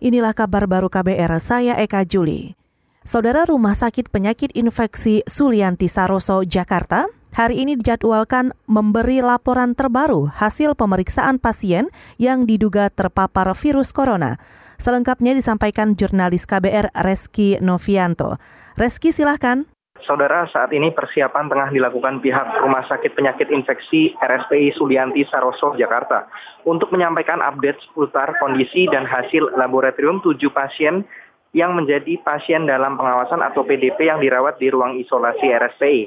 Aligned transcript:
Inilah 0.00 0.32
kabar 0.32 0.64
baru 0.64 0.88
KBR, 0.88 1.28
saya 1.44 1.76
Eka 1.76 2.08
Juli. 2.08 2.56
Saudara 3.04 3.44
Rumah 3.44 3.76
Sakit 3.76 4.08
Penyakit 4.08 4.48
Infeksi 4.56 5.20
Sulianti 5.28 5.92
Saroso, 5.92 6.40
Jakarta, 6.40 7.04
hari 7.36 7.60
ini 7.60 7.76
dijadwalkan 7.76 8.56
memberi 8.64 9.20
laporan 9.20 9.76
terbaru 9.76 10.32
hasil 10.32 10.72
pemeriksaan 10.72 11.36
pasien 11.36 11.92
yang 12.16 12.48
diduga 12.48 12.88
terpapar 12.88 13.52
virus 13.52 13.92
corona. 13.92 14.40
Selengkapnya 14.80 15.36
disampaikan 15.36 15.92
jurnalis 15.92 16.48
KBR 16.48 16.96
Reski 16.96 17.60
Novianto. 17.60 18.40
Reski 18.80 19.12
silahkan. 19.12 19.68
Saudara, 20.04 20.48
saat 20.48 20.72
ini 20.72 20.88
persiapan 20.92 21.50
tengah 21.50 21.68
dilakukan 21.72 22.24
pihak 22.24 22.64
Rumah 22.64 22.84
Sakit 22.88 23.12
Penyakit 23.12 23.52
Infeksi 23.52 24.16
RSPI 24.16 24.72
Sulianti 24.76 25.24
Saroso, 25.28 25.76
Jakarta 25.76 26.28
untuk 26.64 26.88
menyampaikan 26.92 27.44
update 27.44 27.80
seputar 27.84 28.36
kondisi 28.40 28.88
dan 28.88 29.04
hasil 29.04 29.56
laboratorium 29.56 30.24
tujuh 30.24 30.48
pasien 30.52 31.04
yang 31.52 31.74
menjadi 31.74 32.16
pasien 32.22 32.64
dalam 32.64 32.94
pengawasan 32.94 33.42
atau 33.42 33.66
PDP 33.66 34.08
yang 34.08 34.22
dirawat 34.22 34.56
di 34.62 34.70
ruang 34.70 34.96
isolasi 34.96 35.50
RSPI. 35.50 36.02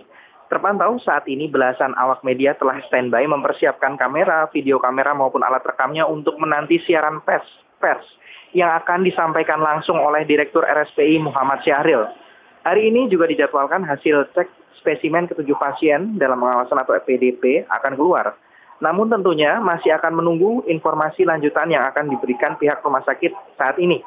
Terpantau 0.48 1.02
saat 1.02 1.26
ini 1.26 1.50
belasan 1.50 1.98
awak 1.98 2.22
media 2.22 2.54
telah 2.54 2.78
standby 2.86 3.26
mempersiapkan 3.26 3.98
kamera, 3.98 4.48
video 4.54 4.78
kamera 4.78 5.12
maupun 5.18 5.42
alat 5.42 5.66
rekamnya 5.66 6.06
untuk 6.06 6.38
menanti 6.38 6.78
siaran 6.86 7.26
pers, 7.26 7.46
pers 7.82 8.06
yang 8.54 8.70
akan 8.78 9.02
disampaikan 9.02 9.60
langsung 9.60 9.98
oleh 9.98 10.24
Direktur 10.30 10.62
RSPI 10.62 11.20
Muhammad 11.26 11.66
Syahril. 11.66 12.23
Hari 12.64 12.88
ini 12.88 13.12
juga 13.12 13.28
dijadwalkan 13.28 13.84
hasil 13.84 14.32
cek 14.32 14.80
spesimen 14.80 15.28
ketujuh 15.28 15.60
pasien 15.60 16.16
dalam 16.16 16.40
pengawasan 16.40 16.80
atau 16.80 16.96
PDP 16.96 17.68
akan 17.68 18.00
keluar. 18.00 18.40
Namun 18.80 19.12
tentunya 19.12 19.60
masih 19.60 19.92
akan 20.00 20.24
menunggu 20.24 20.64
informasi 20.72 21.28
lanjutan 21.28 21.72
yang 21.72 21.84
akan 21.92 22.08
diberikan 22.08 22.56
pihak 22.56 22.80
rumah 22.80 23.04
sakit 23.04 23.32
saat 23.60 23.76
ini. 23.84 24.00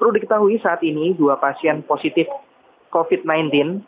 Perlu 0.00 0.16
diketahui 0.16 0.56
saat 0.60 0.80
ini 0.80 1.12
dua 1.16 1.36
pasien 1.36 1.84
positif 1.84 2.24
COVID-19 2.88 3.84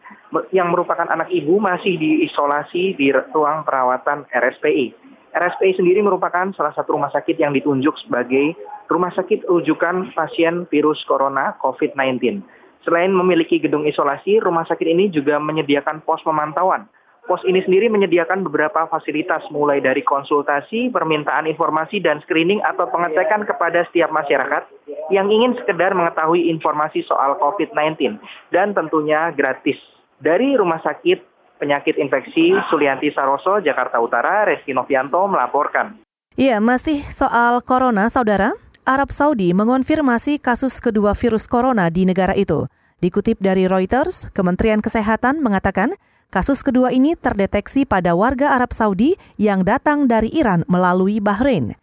yang 0.52 0.68
merupakan 0.68 1.08
anak 1.08 1.32
ibu 1.32 1.56
masih 1.56 1.96
diisolasi 1.96 3.00
di 3.00 3.08
ruang 3.32 3.64
perawatan 3.64 4.28
RSPI. 4.28 4.92
RSPI 5.30 5.80
sendiri 5.80 6.04
merupakan 6.04 6.52
salah 6.52 6.74
satu 6.76 6.98
rumah 6.98 7.08
sakit 7.08 7.40
yang 7.40 7.56
ditunjuk 7.56 7.96
sebagai 8.04 8.52
rumah 8.90 9.14
sakit 9.14 9.46
rujukan 9.46 10.12
pasien 10.12 10.66
virus 10.68 11.00
corona 11.06 11.56
COVID-19. 11.62 12.42
Selain 12.80 13.12
memiliki 13.12 13.60
gedung 13.60 13.84
isolasi, 13.84 14.40
rumah 14.40 14.64
sakit 14.64 14.88
ini 14.88 15.12
juga 15.12 15.36
menyediakan 15.36 16.00
pos 16.04 16.24
pemantauan. 16.24 16.88
Pos 17.28 17.44
ini 17.44 17.60
sendiri 17.60 17.92
menyediakan 17.92 18.42
beberapa 18.42 18.88
fasilitas 18.88 19.44
mulai 19.52 19.78
dari 19.78 20.00
konsultasi, 20.00 20.88
permintaan 20.88 21.44
informasi, 21.44 22.00
dan 22.00 22.18
screening 22.24 22.64
atau 22.64 22.88
pengecekan 22.88 23.44
kepada 23.44 23.84
setiap 23.92 24.08
masyarakat 24.08 24.66
yang 25.12 25.28
ingin 25.28 25.54
sekedar 25.60 25.92
mengetahui 25.92 26.48
informasi 26.48 27.04
soal 27.04 27.36
COVID-19 27.36 28.16
dan 28.50 28.72
tentunya 28.72 29.28
gratis. 29.36 29.76
Dari 30.20 30.56
Rumah 30.56 30.80
Sakit 30.80 31.30
Penyakit 31.60 32.00
Infeksi 32.00 32.56
Sulianti 32.72 33.12
Saroso, 33.12 33.60
Jakarta 33.60 34.00
Utara, 34.00 34.48
Reski 34.48 34.72
Novianto 34.72 35.20
melaporkan. 35.28 36.00
Iya, 36.40 36.56
masih 36.56 37.04
soal 37.12 37.60
corona, 37.60 38.08
saudara. 38.08 38.56
Arab 38.88 39.12
Saudi 39.12 39.52
mengonfirmasi 39.52 40.40
kasus 40.40 40.80
kedua 40.80 41.12
virus 41.12 41.44
corona 41.44 41.92
di 41.92 42.08
negara 42.08 42.32
itu. 42.32 42.64
Dikutip 43.04 43.36
dari 43.36 43.68
Reuters, 43.68 44.32
Kementerian 44.32 44.80
Kesehatan 44.80 45.44
mengatakan 45.44 45.92
kasus 46.32 46.64
kedua 46.64 46.88
ini 46.88 47.12
terdeteksi 47.12 47.84
pada 47.84 48.16
warga 48.16 48.56
Arab 48.56 48.72
Saudi 48.72 49.20
yang 49.36 49.68
datang 49.68 50.08
dari 50.08 50.32
Iran 50.32 50.64
melalui 50.64 51.20
Bahrain. 51.20 51.76